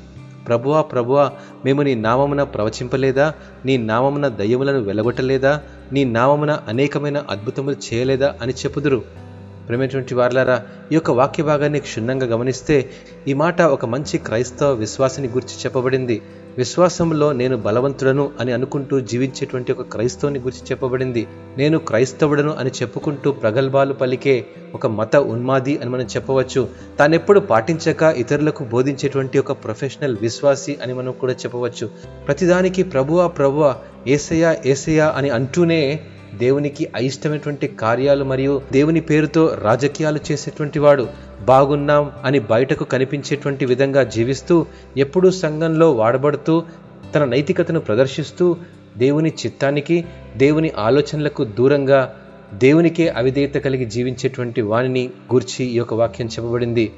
ప్రభువా 0.46 0.82
ప్రభువా 0.82 1.32
మేము 1.64 1.82
నీ 1.82 1.94
నామమున 1.94 2.42
ప్రవచింపలేదా? 2.42 3.34
నీ 3.66 3.76
నామమున 3.76 4.28
దయ్యములను 4.28 4.80
వెలగొట్టలేదా? 4.80 5.60
నీ 5.92 6.04
నామమున 6.04 6.58
అనేకమైన 6.68 7.24
అద్భుతములు 7.30 7.76
చేయలేదా? 7.94 8.34
అని 8.42 8.52
చెప్పుదురు. 8.52 9.23
ప్రేమటువంటి 9.68 10.14
వార్లారా 10.14 10.62
ఈ 10.92 10.94
యొక్క 10.94 11.10
వాక్య 11.10 11.42
భాగాన్ని 11.42 11.80
క్షుణ్ణంగా 11.80 12.26
గమనిస్తే 12.26 12.90
ఈ 13.28 13.34
మాట 13.34 13.62
ఒక 13.62 13.86
మంచి 13.86 14.18
క్రైస్తవ 14.18 14.72
విశ్వాసిని 14.72 15.28
గురించి 15.28 15.64
చెప్పబడింది. 15.64 16.22
విశ్వాసంలో 16.58 17.32
నేను 17.32 17.56
బలవంతుడను 17.56 18.30
అని 18.40 18.52
అనుకుంటూ 18.52 19.00
జీవించేటువంటి 19.00 19.72
ఒక 19.72 19.82
క్రైస్తవుని 19.82 20.38
గురించి 20.38 20.66
చెప్పబడింది. 20.66 21.26
నేను 21.58 21.78
క్రైస్తవుడను 21.78 22.52
అని 22.52 22.70
చెప్పుకుంటూ 22.70 23.32
ప్రగల్భాలు 23.32 23.92
పలికే 23.92 24.46
ఒక 24.74 24.86
మత 24.86 25.16
ఉన్మాది 25.16 25.78
అని 25.78 25.90
మనం 25.90 26.02
చెప్పవచ్చు. 26.02 26.68
తానెప్పుడు 26.98 27.40
పాటించక 27.40 28.02
ఇతరులకు 28.02 28.64
బోధించేటువంటి 28.64 29.38
ఒక 29.38 29.52
ప్రొఫెషనల్ 29.52 30.16
విశ్వాసి 30.22 30.78
అని 30.82 30.94
మనం 30.94 31.12
కూడా 31.12 31.32
చెప్పవచ్చు. 31.32 31.90
ప్రతిదానికి 32.26 32.82
ప్రభువా 32.82 33.26
ప్రభువా 33.26 33.76
ఏసయ్యా 34.06 34.56
ఏసయ్యా 34.66 35.14
అని 35.16 35.30
అంటూనే 35.30 36.00
దేవునికి 36.38 36.88
అయిష్టమైనటువంటి 36.94 37.68
కార్యాలు 37.68 38.24
మరియు 38.24 38.62
దేవుని 38.72 39.00
పేరుతో 39.00 39.56
రాజకీయాలు 39.62 40.20
చేసేటువంటి 40.30 40.78
వాడు 40.78 41.08
బాగున్నాం 41.44 42.12
అని 42.24 42.38
బయటకు 42.38 42.84
కనిపించేటువంటి 42.84 43.66
విధంగా 43.66 44.02
జీవిస్తూ 44.02 44.66
ఎప్పుడూ 44.96 45.30
సంఘంలో 45.30 45.92
వాడబడుతూ 45.92 46.62
తన 47.14 47.24
నైతికతను 47.24 47.80
ప్రదర్శిస్తూ 47.80 48.56
దేవుని 48.96 49.30
చిత్తానికి 49.30 50.04
దేవుని 50.36 50.72
ఆలోచనలకు 50.78 51.44
దూరంగా 51.44 52.14
దేవునికే 52.54 53.08
అవిధేయత 53.08 53.54
కలిగి 53.54 53.84
జీవించేటువంటి 53.84 54.60
వాణిని 54.62 55.10
గూర్చి 55.32 55.64
ఈ 55.64 55.76
యొక్క 55.76 55.94
వాక్యం 55.94 56.26
చెప్పబడింది. 56.26 56.92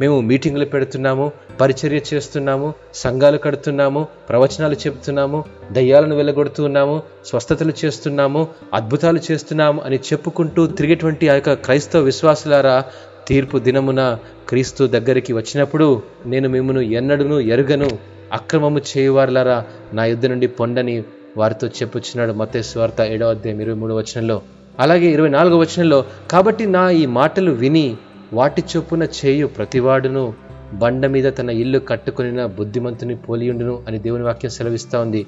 మేము 0.00 0.20
మీటింగులు 0.20 0.64
పెడుతున్నాము 0.64 1.32
పరిచర్య 1.60 2.00
చేస్తున్నాము 2.14 2.74
సంఘాలు 2.94 3.38
కడుతున్నాము 3.38 4.06
ప్రవచనాలు 4.28 4.74
చెబుతున్నాము 4.74 5.44
దయ్యాలను 5.72 6.16
వెళ్ళగొడుతున్నాము 6.16 7.02
స్వస్థతలు 7.26 7.72
చేస్తున్నాము 7.84 8.48
అద్భుతాలు 8.74 9.20
చేస్తున్నాము 9.30 9.82
అని 9.84 9.96
చెప్పుకుంటూ 9.96 10.66
తిరిగేటువంటి 10.66 11.28
ఆ 11.28 11.34
యొక్క 11.34 11.52
క్రైస్తవ 11.52 12.00
విశ్వాసులారా 12.00 12.84
తీర్పు 13.28 13.58
దినమున 13.58 14.18
క్రీస్తు 14.48 14.84
దగ్గరికి 14.84 15.32
వచ్చినప్పుడు 15.32 16.02
నేను 16.26 16.48
మిమ్మను 16.48 16.80
ఎన్నడును 16.80 17.40
ఎరుగను 17.40 17.88
అక్రమము 18.32 18.78
చేయువారులారా 18.78 19.64
నా 19.92 20.04
యుద్ధ 20.04 20.26
నుండి 20.26 20.46
పొండని 20.46 21.02
వారితో 21.36 21.66
చెప్పుచున్నాడు 21.66 22.32
మతే 22.32 22.62
స్వార్థ 22.62 23.02
ఏడవ 23.02 23.30
అధ్యాయం 23.30 23.60
ఇరవై 23.60 23.74
మూడు 23.74 23.94
వచనంలో. 23.94 24.42
అలాగే 24.78 25.06
ఇరవై 25.06 25.28
నాలుగో 25.28 25.58
వచనంలో 25.58 26.04
కాబట్టి 26.30 26.66
నా 26.66 26.90
ఈ 26.90 27.06
మాటలు 27.06 27.50
విని 27.52 27.96
వాటి 28.32 28.64
చొప్పున 28.76 29.02
చేయు 29.02 29.46
ప్రతివాడును 29.46 30.34
బండ 30.72 31.06
మీద 31.06 31.32
తన 31.38 31.50
ఇల్లు 31.50 31.78
కట్టుకుని 31.78 32.48
బుద్ధిమంతుని 32.48 33.16
పోలియుండును 33.16 33.82
అని 33.88 33.98
దేవుని 33.98 34.22
వాక్యం 34.22 34.50
సెలవిస్తూ 34.50 35.00
ఉంది. 35.00 35.26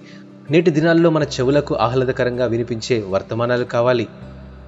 నేటి 0.50 0.70
దినాల్లో 0.70 1.10
మన 1.10 1.22
చెవులకు 1.22 1.74
ఆహ్లాదకరంగా 1.74 2.46
వినిపించే 2.46 3.04
వర్తమానాలు 3.08 3.64
కావాలి. 3.64 4.08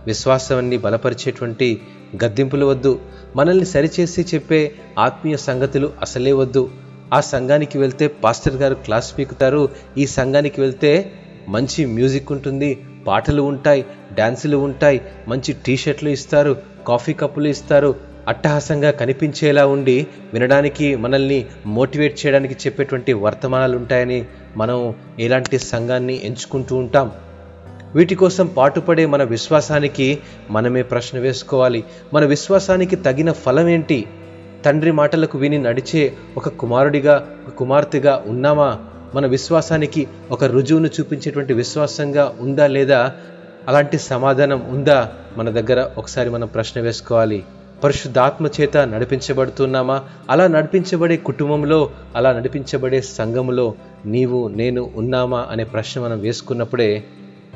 విశ్వాసాన్ని 0.06 0.78
బలపరిచేటువంటి 0.78 1.80
గద్దింపులు 2.24 2.66
వద్దు. 2.66 2.98
మనల్ని 3.36 3.64
సరిచేసి 3.64 4.26
చెప్పే 4.34 4.72
ఆత్మీయ 4.98 5.36
సంగతులు 5.36 5.92
అసలే 6.02 6.32
వద్దు. 6.32 6.70
ఆ 7.14 7.20
సంఘానికి 7.20 7.78
వెళ్తే 7.78 8.06
పాస్టర్ 8.08 8.56
గారు 8.56 8.74
క్లాస్ 8.74 9.18
పీకుతారు. 9.18 9.68
ఈ 9.98 10.06
సంఘానికి 10.06 10.60
వెళ్తే 10.60 11.12
మంచి 11.48 11.86
మ్యూజిక్ 11.86 12.32
ఉంటుంది 12.32 12.78
పాటలు 13.06 13.42
ఉంటాయి 13.42 13.84
డ్యాన్సులు 14.14 14.56
ఉంటాయి 14.56 15.00
మంచి 15.28 15.54
టీషర్ట్లు 15.66 16.08
ఇస్తారు 16.08 16.56
కాఫీ 16.88 17.12
కప్పులు 17.12 17.48
ఇస్తారు 17.48 18.13
అట్టహాసంగా 18.28 18.90
కనిపించేలా 18.90 19.66
ఉండి 19.66 20.06
వినడానికి 20.32 20.96
మనల్ని 20.96 21.46
మోటివేట్ 21.66 22.26
చేయడానికి 22.26 22.54
చెప్పేటువంటి 22.54 23.12
వర్తమానాలు 23.12 23.76
ఉంటాయని 23.76 24.24
మనం 24.56 24.94
ఎలాంటి 25.18 25.58
సంఘాన్ని 25.58 26.26
ఎంచుకుంటూ 26.26 26.76
ఉంటాం. 26.76 27.12
వీటి 27.94 28.14
కోసం 28.14 28.46
పాటుపడే 28.46 29.06
మన 29.06 29.22
విశ్వాసానికి 29.22 30.18
మనమే 30.50 30.82
ప్రశ్న 30.82 31.18
వేసుకోవాలి. 31.18 31.84
మన 32.14 32.24
విశ్వాసానికి 32.24 32.96
తగిన 32.96 33.32
ఫలం 33.32 33.68
ఏంటి? 33.68 34.04
తండ్రి 34.64 34.90
మాటలకు 34.90 35.38
విని 35.38 35.58
నడిచే 35.58 36.12
ఒక 36.36 36.48
కుమారుడిగా 36.48 37.30
ఒక 37.48 37.54
కుమార్తెగా 37.54 38.24
ఉన్నామా? 38.26 38.78
మన 39.14 39.26
విశ్వాసానికి 39.26 40.08
ఒక 40.30 40.44
రుజువును 40.44 40.86
చూపించేటువంటి 40.86 41.52
విశ్వాసంగా 41.52 42.34
ఉందా 42.40 42.66
లేదా? 42.66 43.12
అలాంటి 43.68 43.98
సమాధానం 43.98 44.64
ఉందా? 44.68 45.12
మన 45.36 45.50
దగ్గర 45.50 45.90
ఒకసారి 45.98 46.30
మనం 46.30 46.46
ప్రశ్న 46.46 46.80
వేసుకోవాలి. 46.80 47.44
పరిశుద్ధాత్మ 47.82 48.46
చేత 48.46 48.76
నడిపించబడుతున్నామా? 48.76 50.04
అలా 50.30 50.46
నడిపించబడే 50.46 51.16
కుటుంబంలో 51.16 51.90
అలా 52.16 52.32
నడిపించబడే 52.32 53.00
సంఘములో 53.00 53.74
నీవు 54.06 54.48
నేను 54.48 54.90
ఉన్నామా 54.94 55.46
అనే 55.50 55.64
ప్రశ్న 55.64 56.00
మనం 56.00 56.20
వేసుకున్నప్పుడే 56.20 57.04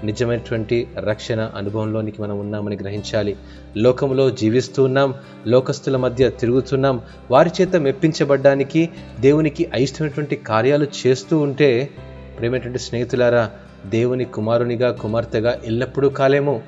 నిజమైనటువంటి 0.05 0.87
రక్షణ 0.99 1.51
అనుభవంలోనికి 1.57 2.23
మనం 2.23 2.41
ఉన్నామని 2.41 2.77
గ్రహించాలి. 2.77 3.37
లోకంలో 3.77 4.31
జీవిస్తూ 4.31 4.85
ఉన్నాం 4.85 5.15
లోకస్తుల 5.47 5.97
మధ్య 5.97 6.31
తిరుగుతున్నాం 6.31 7.01
వారి 7.31 7.51
చేత 7.61 7.77
మెప్పించబడ్డానికి 7.77 8.91
దేవునికి 9.21 9.71
అయిష్టమైనటువంటి 9.73 10.37
కార్యాలు 10.37 10.87
చేస్తూ 11.07 11.39
ఉంటే 11.39 11.91
ప్రేమటువంటి 12.39 12.79
స్నేహితులారా 12.79 13.51
దేవుని 13.87 14.25
కుమారునిగా 14.25 14.91
కుమార్తెగా 14.91 15.61
ఎల్లప్పుడూ 15.65 16.09
కాలేమో. 16.09 16.61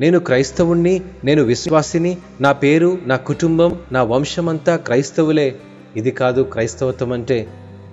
నేను 0.00 0.18
క్రైస్తవుణ్ణి 0.18 1.02
నేను 1.24 1.42
విశ్వాసిని 1.42 2.18
నా 2.40 2.52
పేరు 2.52 2.98
నా 3.06 3.16
కుటుంబం 3.16 3.78
నా 3.92 4.02
వంశమంతా 4.02 4.76
క్రైస్తవులే. 4.76 5.56
ఇది 5.96 6.10
కాదు 6.10 6.42
క్రైస్తవత్వం 6.42 7.12
అంటే. 7.12 7.46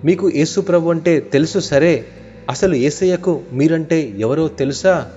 మీకు 0.04 0.30
యేసు 0.30 0.60
ప్రభు 0.60 0.90
అంటే 0.90 1.20
తెలుసు 1.20 1.58
సరే. 1.58 2.04
అసలు 2.50 2.74
ఏసయ్యకు 2.74 3.40
మీరంటే 3.52 4.14
ఎవరో 4.18 4.48
తెలుసా? 4.48 5.10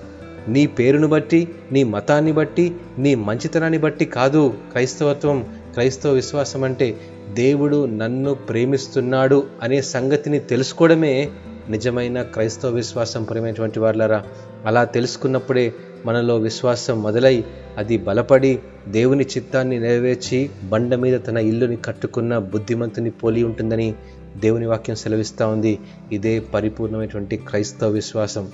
నీ 0.48 0.66
పేరును 0.66 1.08
బట్టి 1.08 1.48
నీ 1.72 1.84
మతాన్ని 1.84 2.32
బట్టి 2.32 2.76
నీ 2.98 3.14
మంచితనాన్ని 3.14 3.78
బట్టి 3.78 4.04
కాదు 4.04 4.54
క్రైస్తవత్వం. 4.70 5.46
క్రైస్తవ 5.72 6.10
విశ్వాసం 6.10 6.64
అంటే 6.64 6.96
దేవుడు 7.32 7.86
నన్ను 7.86 8.34
ప్రేమిస్తున్నాడు 8.34 9.46
అనే 9.62 9.82
సంగతిని 9.82 10.38
తెలుసుకోవడమే 10.38 11.30
నిజమైన 11.68 12.22
క్రైస్తవ 12.22 12.68
విశ్వాసం 12.68 13.24
ప్రేమైనటువంటి 13.24 13.80
వాళ్ళరా 13.80 14.24
అలా 14.66 14.84
తెలుసుకున్నప్పుడే 14.84 15.72
మనలో 16.06 16.36
విశ్వాసం 16.36 17.02
మొదలై 17.02 17.44
అది 17.78 17.98
బలపడి 17.98 18.58
దేవుని 18.88 19.24
చిత్తాన్ని 19.24 19.80
నెరవేర్చి 19.80 20.50
బండ 20.68 20.94
మీద 20.94 21.20
తన 21.26 21.36
ఇల్లుని 21.36 21.76
కట్టుకున్న 21.76 22.38
బుద్ధిమంతుని 22.38 23.10
పోలి 23.10 23.42
ఉంటుందని 23.42 23.94
దేవుని 24.36 24.66
వాక్యం 24.66 24.96
సెలవిస్తూ 24.96 25.48
ఉంది. 25.48 25.78
ఇదే 26.12 26.40
పరిపూర్ణమైనటువంటి 26.40 27.36
క్రైస్తవ 27.36 27.88
విశ్వాసం. 27.88 28.48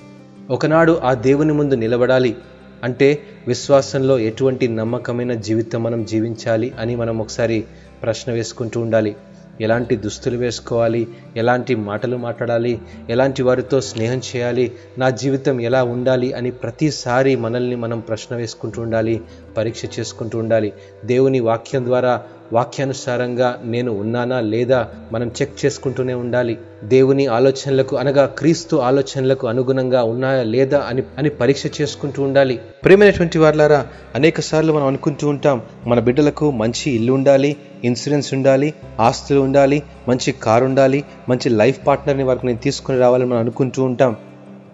ఒకనాడు 0.49 1.01
ఆ 1.03 1.13
దేవుని 1.13 1.53
ముందు 1.53 1.75
నిలబడాలి 1.75 2.35
అంటే 2.83 3.19
విశ్వాసంలో 3.47 4.19
ఎటువంటి 4.19 4.67
నమ్మకమైన 4.67 5.33
జీవితం 5.33 5.83
మనం 5.83 6.05
జీవించాలి 6.05 6.71
అని 6.79 6.95
మనం 6.95 7.19
ఒకసారి 7.19 7.63
ప్రశ్న 8.03 8.31
వేసుకుంటూ 8.31 8.81
ఉండాలి. 8.81 9.15
ఎలాంటి 9.61 9.95
దుస్తులు 9.95 10.37
వేసుకోవాలి? 10.37 11.07
ఎలాంటి 11.37 11.75
మాటలు 11.75 12.17
మాట్లాడాలి? 12.17 12.81
ఎలాంటి 13.09 13.43
వారితో 13.43 13.81
స్నేహం 13.81 14.17
చేయాలి? 14.17 14.71
నా 14.97 15.09
జీవితం 15.09 15.61
ఎలా 15.61 15.83
ఉండాలి? 15.83 16.33
అని 16.33 16.51
ప్రతిసారి 16.51 17.35
మనల్ని 17.35 17.75
మనం 17.75 17.99
ప్రశ్న 17.99 18.35
వేసుకుంటూ 18.35 18.81
ఉండాలి 18.81 19.21
పరీక్ష 19.57 19.99
చేసుకుంటూ 19.99 20.39
ఉండాలి. 20.39 20.73
దేవుని 21.05 21.39
వాక్యం 21.39 21.85
ద్వారా 21.85 22.23
వాక్యానుసారంగా 22.53 23.49
నేను 23.63 23.91
ఉన్నానా 23.91 24.39
లేదా 24.53 24.79
మనం 25.11 25.27
చెక్ 25.41 25.65
చేసుకుంటూనే 25.65 26.13
ఉండాలి. 26.13 26.55
దేవుని 26.83 27.25
ఆలోచనలకు 27.27 27.95
అనగా 27.95 28.25
క్రీస్తు 28.37 28.75
ఆలోచనలకు 28.75 29.47
అనుగుణంగా 29.47 30.03
ఉన్నాయా 30.03 30.43
లేదా 30.43 30.79
అని 30.87 31.03
అని 31.17 31.29
పరీక్ష 31.29 31.63
చేసుకుంటూ 31.81 32.23
ఉండాలి. 32.23 32.59
ప్రేమైనటువంటి 32.83 33.37
వాళ్ళారా 33.37 33.81
అనేక 34.15 34.39
సార్లు 34.39 34.73
మనం 34.73 34.87
అనుకుంటూ 34.87 35.29
ఉంటాం 35.29 35.61
మన 35.87 35.99
బిడ్డలకు 35.99 36.51
మంచి 36.51 36.91
ఇల్లు 36.91 37.13
ఉండాలి 37.13 37.51
ఇన్సూరెన్స్ 37.83 38.33
ఉండాలి 38.33 38.73
ఆస్తులు 38.99 39.39
ఉండాలి 39.39 39.83
మంచి 40.07 40.31
కారు 40.31 40.65
ఉండాలి 40.65 41.03
మంచి 41.29 41.49
లైఫ్ 41.49 41.79
పార్ట్నర్ని 41.87 42.23
వారికి 42.23 42.45
నేను 42.45 42.59
తీసుకుని 42.63 42.97
రావాలని 42.99 43.27
మనం 43.29 43.39
అనుకుంటూ 43.39 43.83
ఉంటాం. 43.83 44.15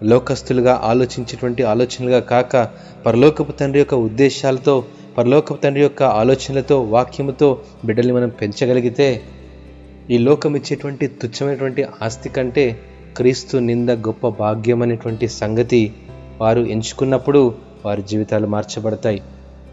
లోకస్తులుగా 0.04 0.82
ఆలోచించేటువంటి 0.84 1.64
ఆలోచనలుగా 1.64 2.20
కాక 2.20 2.58
పరలోకపు 3.06 3.52
తండ్రి 3.52 3.80
యొక్క 3.80 3.94
ఉద్దేశాలతో 3.94 4.76
పరలోక 5.20 5.64
తండ్రి 5.64 5.82
యొక్క 5.82 6.04
ఆలోచనలతో 6.04 6.82
వాక్యముతో 6.82 7.62
బిడ్డల్ని 7.86 8.14
మనం 8.14 8.30
పెంచగలిగితే 8.30 9.22
ఈ 10.10 10.18
లోకం 10.18 10.56
ఇచ్చేటువంటి 10.56 11.08
తుచ్చమైనటువంటి 11.08 11.86
ఆస్తి 12.02 12.30
కంటే 12.30 12.80
క్రీస్తు 13.18 13.58
నింద 13.58 13.90
గొప్ప 13.90 14.28
భాగ్యం 14.28 14.82
అనేటువంటి 14.82 15.28
సంగతి 15.28 15.94
వారు 16.42 16.62
ఎంచుకున్నప్పుడు 16.62 17.56
వారి 17.86 18.02
జీవితాలు 18.02 18.48
మార్చబడతాయి. 18.48 19.22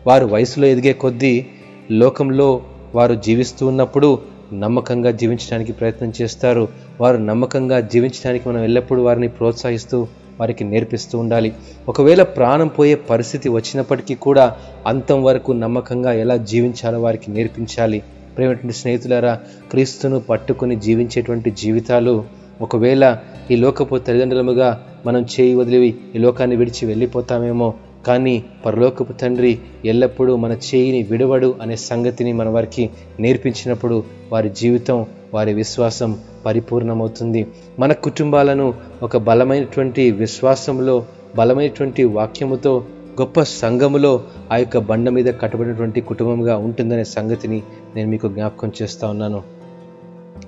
వారు 0.07 0.27
వయసులో 0.27 0.67
ఎదిగే 0.67 0.93
కొద్దీ 0.93 1.47
లోకంలో 1.91 2.63
వారు 2.95 3.15
జీవిస్తూ 3.15 3.67
ఉన్నప్పుడు 3.67 4.19
నమ్మకంగా 4.53 5.11
జీవించడానికి 5.11 5.73
ప్రయత్నం 5.73 6.13
చేస్తారు. 6.23 6.69
వారు 7.01 7.17
నమ్మకంగా 7.17 7.81
జీవించడానికి 7.81 8.49
మనం 8.49 8.65
ఎల్లప్పుడూ 8.65 9.03
వారిని 9.03 9.29
ప్రోత్సహిస్తూ 9.29 10.07
వారికి 10.41 10.65
నేర్పిస్తూ 10.65 11.19
ఉండాలి. 11.19 11.53
ఒకవేళ 11.89 12.23
ప్రాణం 12.23 12.69
పోయే 12.69 12.95
పరిస్థితి 12.95 13.49
వచ్చినప్పటికీ 13.49 14.15
కూడా 14.15 14.57
అంతం 14.87 15.23
వరకు 15.23 15.53
నమ్మకంగా 15.53 16.13
ఎలా 16.13 16.37
జీవించాలో 16.37 17.01
వారికి 17.01 17.31
నేర్పించాలి. 17.31 18.03
ప్రేమటువంటి 18.37 18.77
స్నేహితులారా 18.77 19.41
క్రీస్తును 19.71 20.21
పట్టుకుని 20.21 20.77
జీవించేటువంటి 20.77 21.51
జీవితాలు 21.51 22.25
ఒకవేళ 22.61 23.19
ఈ 23.51 23.57
లోకపు 23.57 23.97
తల్లిదండ్రులముగా 23.97 24.83
మనం 25.07 25.23
చేయి 25.23 25.55
వదిలి 25.55 25.99
ఈ 26.17 26.19
లోకాన్ని 26.19 26.57
విడిచి 26.57 26.87
వెళ్ళిపోతామేమో 26.87 27.75
కానీ 28.07 28.45
పరలోకపు 28.67 29.13
తండ్రి 29.13 29.59
ఎల్లప్పుడూ 29.85 30.37
మన 30.37 30.53
చేయిని 30.53 31.03
విడవడు 31.03 31.55
అనే 31.63 31.77
సంగతిని 31.77 32.33
మన 32.33 32.49
వారికి 32.49 32.91
నేర్పించినప్పుడు 33.21 34.05
వారి 34.33 34.51
జీవితం 34.51 35.07
వారి 35.35 35.55
విశ్వాసం 35.55 36.19
పరిపూర్ణమవుతుంది. 36.47 37.47
మన 37.79 37.93
కుటుంబాలను 37.93 38.75
ఒక 39.03 39.17
బలమైనటువంటి 39.17 40.11
విశ్వాసంలో 40.11 41.07
బలమైనటువంటి 41.37 42.05
వాక్యముతో 42.05 42.85
గొప్ప 43.21 43.43
సంఘములో 43.43 44.25
ఆ 44.53 44.57
యొక్క 44.57 44.79
బండ 44.79 45.09
మీద 45.09 45.35
కట్టబడినటువంటి 45.41 46.01
కుటుంబంగా 46.01 46.57
ఉంటుందనే 46.57 47.05
సంగతిని 47.05 47.63
నేను 47.97 48.11
మీకు 48.11 48.29
జ్ఞాపకం 48.29 48.73
చేస్తూ 48.83 49.09
ఉన్నాను. 49.09 49.43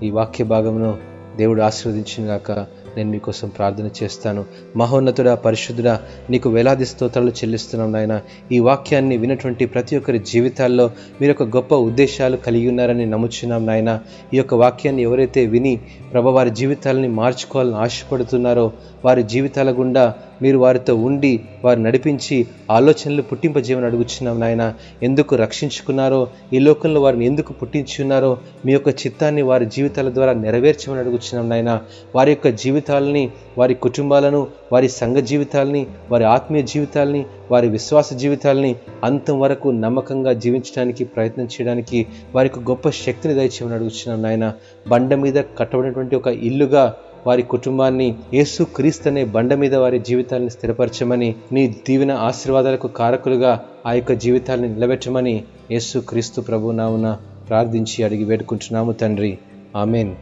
ఈ 0.03 0.11
వాక్య 0.11 0.45
భాగమును 0.45 0.97
దేవుడు 1.37 1.63
ఆశీర్వదించినాక 1.63 2.67
నేను 2.99 3.11
మీకోసం 3.15 3.49
ప్రార్థన 3.49 3.89
చేస్తాను. 4.03 4.45
మహోన్నతుడా 4.77 5.35
పరిశుద్ధుడా 5.47 5.95
నీకు 6.31 6.49
వేలాది 6.57 6.87
స్తోత్రాలు 6.93 7.33
చెల్లిస్తున్నాం 7.41 7.91
నాయన. 7.93 8.15
ఈ 8.53 8.59
వాక్యాన్ని 8.69 9.17
వినటువంటి 9.23 9.67
ప్రతి 9.75 9.97
ఒక్కరి 9.97 10.21
జీవితాల్లో 10.33 10.87
మీరు 11.21 11.33
ఒక 11.33 11.45
గొప్ప 11.57 11.75
ఉద్దేశాలు 11.89 12.37
కలిగి 12.47 12.69
ఉన్నారని 12.69 13.07
నమ్ముచున్నాం 13.15 13.65
నాయన. 13.71 13.93
ఈ 14.35 14.37
యొక్క 14.41 14.55
వాక్యాన్ని 14.65 15.03
ఎవరైతే 15.09 15.47
విని 15.55 15.75
ప్రభ 16.13 16.27
వారి 16.39 16.53
జీవితాలని 16.61 17.09
మార్చుకోవాలని 17.21 17.79
ఆశపడుతున్నారో 17.85 18.67
వారి 19.05 19.23
జీవితాల 19.35 19.71
గుండా 19.81 20.05
మీరు 20.43 20.59
వారితో 20.59 20.95
ఉండి 20.97 21.41
వారు 21.65 21.81
నడిపించి 21.81 22.47
ఆలోచనలు 22.71 23.23
పుట్టింపజేయమని 23.23 23.87
అడుగుచున్నాం 23.87 24.41
నాయన. 24.41 24.75
ఎందుకు 25.03 25.37
రక్షించుకున్నారో 25.37 26.29
ఈ 26.53 26.59
లోకంలో 26.59 27.01
వారిని 27.01 27.27
ఎందుకు 27.27 27.53
పుట్టించున్నారో 27.53 28.39
మీ 28.67 28.73
యొక్క 28.73 28.89
చిత్తాన్ని 28.89 29.43
వారి 29.43 29.67
జీవితాల 29.67 30.15
ద్వారా 30.15 30.33
నెరవేర్చమని 30.33 31.01
అడుగుచున్నాం 31.01 31.49
నాయన. 31.49 31.81
వారి 32.15 32.31
యొక్క 32.31 32.49
జీవితాలని 32.49 33.31
వారి 33.59 33.75
కుటుంబాలను 33.75 34.47
వారి 34.73 34.89
సంఘ 34.89 35.17
జీవితాలని 35.17 35.87
వారి 36.11 36.25
ఆత్మీయ 36.25 36.63
జీవితాలని 36.63 37.25
వారి 37.51 37.69
విశ్వాస 37.69 38.13
జీవితాలని 38.13 38.77
అంతం 39.05 39.41
వరకు 39.41 39.69
నమ్మకంగా 39.69 40.33
జీవించడానికి 40.33 41.05
ప్రయత్నం 41.05 41.45
చేయడానికి 41.45 42.07
వారికి 42.35 42.61
గొప్ప 42.61 42.91
శక్తిని 42.91 43.35
దయచేయమని 43.35 43.75
అడుగుచున్నాం 43.75 44.23
నాయన. 44.23 44.53
బండ 44.89 45.15
మీద 45.15 45.35
కట్టబడినటువంటి 45.59 46.17
ఒక 46.17 46.27
ఇల్లుగా 46.27 46.97
వారి 47.29 47.43
కుటుంబాన్ని 47.55 48.09
యేసు 48.35 48.63
క్రీస్తనే 48.77 49.25
బండ 49.37 49.55
మీద 49.55 49.75
వారి 49.75 49.99
జీవితాలను 50.09 50.53
స్థిరపరచమని 50.57 51.31
నీ 51.53 51.65
దీవెన 51.87 52.13
ఆశీర్వాదాలకు 52.29 52.89
కారకులుగా 53.01 53.53
ఆ 53.87 53.93
యొక్క 53.93 54.13
జీవితాలను 54.25 54.69
నిలబెట్టమని 54.75 55.37
యేసు 55.71 55.99
క్రీస్తు 56.11 56.41
ప్రభు 56.41 56.77
నామున 56.81 57.09
ప్రార్థించి 57.49 57.99
అడిగి 58.07 58.25
వేడుకుంటున్నాము 58.25 58.93
తండ్రి. 59.03 59.33
ఆమెన్. 59.77 60.13